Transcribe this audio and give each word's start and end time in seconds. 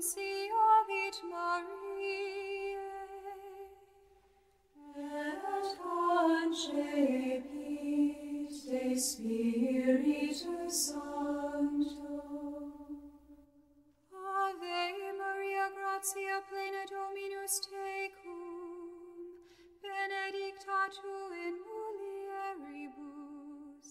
Nunciavit 0.00 1.20
Mariae, 1.28 2.80
et 4.96 5.76
concepit 5.76 6.56
de 10.46 10.70
Sancto. 10.70 12.16
Ave 14.10 15.12
Maria, 15.18 15.66
gratia 15.76 16.36
plena 16.48 16.82
Dominus 16.88 17.54
tecum, 17.68 18.40
benedicta 19.82 20.80
tu 20.96 21.14
in 21.44 21.54
mulieribus, 21.68 23.88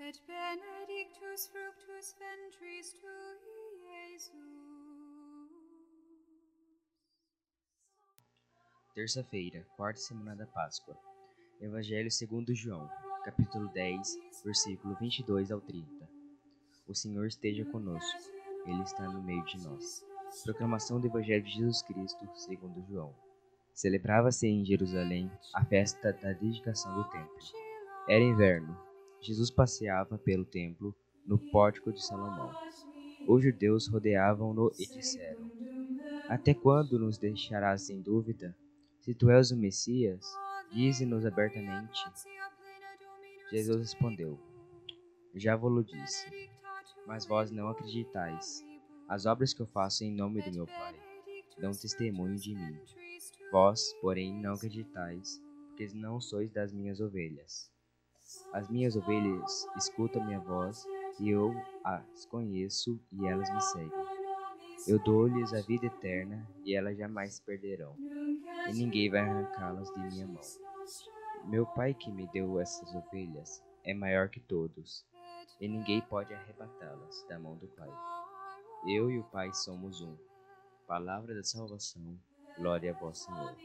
et 0.00 0.16
benedictus 0.26 1.40
fructus 1.48 2.08
ventris 2.20 2.88
tui, 2.92 3.88
Iesus. 3.88 4.79
Terça-feira, 8.92 9.64
quarta 9.76 10.00
semana 10.00 10.34
da 10.34 10.46
Páscoa. 10.46 10.96
Evangelho 11.60 12.10
segundo 12.10 12.52
João, 12.52 12.90
capítulo 13.24 13.68
10, 13.68 14.18
versículo 14.44 14.96
22 15.00 15.52
ao 15.52 15.60
30. 15.60 15.86
O 16.88 16.94
Senhor 16.94 17.24
esteja 17.26 17.64
conosco. 17.66 18.18
Ele 18.66 18.82
está 18.82 19.04
no 19.04 19.22
meio 19.22 19.44
de 19.44 19.62
nós. 19.62 20.04
Proclamação 20.42 21.00
do 21.00 21.06
Evangelho 21.06 21.44
de 21.44 21.52
Jesus 21.52 21.82
Cristo, 21.82 22.28
segundo 22.34 22.84
João. 22.88 23.14
Celebrava-se 23.72 24.48
em 24.48 24.64
Jerusalém 24.64 25.30
a 25.54 25.64
festa 25.64 26.12
da 26.12 26.32
dedicação 26.32 26.92
do 26.92 27.04
templo. 27.10 27.38
Era 28.08 28.24
inverno. 28.24 28.76
Jesus 29.20 29.52
passeava 29.52 30.18
pelo 30.18 30.44
templo 30.44 30.92
no 31.24 31.38
pórtico 31.38 31.92
de 31.92 32.04
Salomão. 32.04 32.50
Os 33.28 33.40
judeus 33.40 33.86
rodeavam-no 33.86 34.72
e 34.76 34.84
disseram: 34.84 35.48
Até 36.28 36.52
quando 36.52 36.98
nos 36.98 37.18
deixarás 37.18 37.88
em 37.88 38.00
dúvida? 38.00 38.52
Se 39.10 39.14
tu 39.14 39.28
és 39.28 39.50
o 39.50 39.56
Messias, 39.56 40.24
dize-nos 40.70 41.26
abertamente. 41.26 42.00
Jesus 43.50 43.80
respondeu: 43.80 44.38
Já 45.34 45.56
vos 45.56 45.84
disse, 45.84 46.48
mas 47.08 47.26
vós 47.26 47.50
não 47.50 47.66
acreditais. 47.66 48.64
As 49.08 49.26
obras 49.26 49.52
que 49.52 49.62
eu 49.62 49.66
faço 49.66 50.04
em 50.04 50.14
nome 50.14 50.40
do 50.42 50.52
meu 50.52 50.64
Pai 50.64 50.94
dão 51.58 51.72
testemunho 51.72 52.36
de 52.36 52.54
mim. 52.54 52.78
Vós, 53.50 53.92
porém, 54.00 54.32
não 54.32 54.52
acreditais, 54.52 55.42
porque 55.66 55.88
não 55.92 56.20
sois 56.20 56.48
das 56.52 56.72
minhas 56.72 57.00
ovelhas. 57.00 57.68
As 58.52 58.70
minhas 58.70 58.94
ovelhas 58.94 59.66
escutam 59.76 60.24
minha 60.24 60.38
voz, 60.38 60.86
e 61.18 61.30
eu 61.30 61.52
as 61.82 62.26
conheço, 62.26 62.96
e 63.10 63.26
elas 63.26 63.52
me 63.52 63.60
seguem. 63.60 63.90
Eu 64.86 65.02
dou-lhes 65.02 65.52
a 65.52 65.60
vida 65.62 65.86
eterna, 65.86 66.48
e 66.64 66.76
elas 66.76 66.96
jamais 66.96 67.34
se 67.34 67.42
perderão, 67.42 67.96
e 68.70 68.78
ninguém 68.78 69.10
vai 69.10 69.20
arrancá-las 69.20 69.92
de 69.92 70.00
minha 70.00 70.26
mão. 70.26 70.40
Meu 71.44 71.66
Pai 71.66 71.94
que 71.94 72.10
me 72.10 72.26
deu 72.28 72.60
essas 72.60 72.94
ovelhas 72.94 73.62
é 73.84 73.92
maior 73.92 74.28
que 74.28 74.40
todos, 74.40 75.04
e 75.60 75.68
ninguém 75.68 76.00
pode 76.00 76.32
arrebatá-las 76.32 77.24
da 77.28 77.38
mão 77.38 77.56
do 77.56 77.66
Pai. 77.68 77.90
Eu 78.86 79.10
e 79.10 79.18
o 79.18 79.24
Pai 79.24 79.52
somos 79.52 80.00
um. 80.00 80.16
Palavra 80.86 81.34
da 81.34 81.42
salvação, 81.42 82.18
glória 82.56 82.92
a 82.92 82.98
vós, 82.98 83.18
Senhor. 83.18 83.56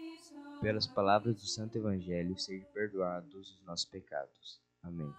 Pelas 0.62 0.88
palavras 0.88 1.36
do 1.36 1.48
Santo 1.48 1.78
Evangelho, 1.78 2.38
sejam 2.38 2.68
perdoados 2.72 3.52
os 3.52 3.66
nossos 3.66 3.86
pecados. 3.86 4.60
Amém. 4.84 5.14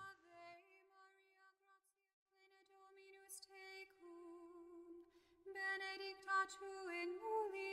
tu 6.59 6.65
in 7.03 7.66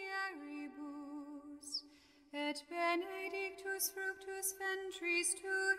benedictus 3.84 3.92
fructus 3.92 4.56
ventris 4.60 5.34
tui, 5.36 5.78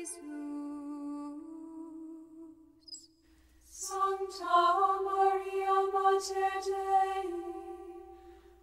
Iesus. 0.00 0.20
Sancta 3.64 5.00
Maria 5.04 5.76
Mater 5.92 6.58
Dei, 6.64 7.30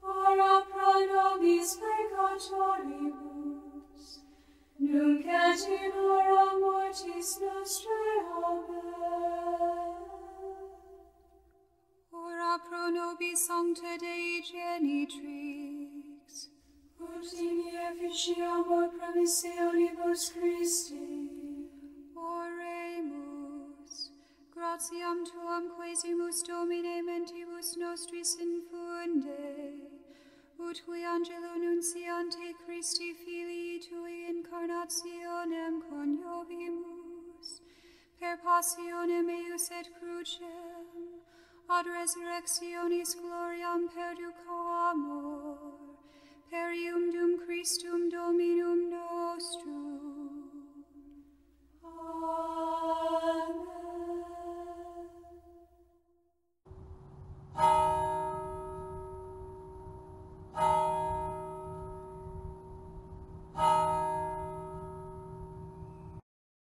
ora 0.02 0.54
pro 0.72 0.94
nobis 1.14 1.70
peccatoribus, 1.80 3.24
nunc 4.80 5.26
et 5.26 5.68
in 5.68 5.92
hora 5.92 6.60
mortis 6.60 7.30
nostrae. 7.40 8.18
Amen. 8.46 9.96
Ora 12.12 12.54
pro 12.60 12.84
nobis 12.90 13.40
sancta 13.46 13.94
Dei 14.00 14.42
genitrix, 14.42 15.85
ut 17.00 17.34
in 17.34 17.58
efficiamur 17.90 18.90
promissionibus 18.98 20.24
Christi. 20.34 21.30
Oremus, 22.16 23.96
gratiam 24.56 25.26
tuam 25.26 25.64
quesimus 25.76 26.38
Domine 26.48 26.98
mentibus 27.02 27.70
nostris 27.78 28.32
infunde, 28.46 29.46
ut 30.60 30.78
qui 30.86 31.04
angelo 31.04 31.54
nunciante 31.64 32.48
Christi 32.66 33.14
filii 33.14 33.80
tui 33.80 34.18
incarnationem 34.34 35.76
coniovimus, 35.90 37.48
per 38.20 38.36
passionem 38.38 39.30
eius 39.30 39.70
et 39.72 39.88
crucem, 40.00 40.86
ad 41.68 41.86
resurrectionis 41.86 43.16
gloriam 43.22 43.82
perducamur, 43.90 45.58
per 45.58 45.95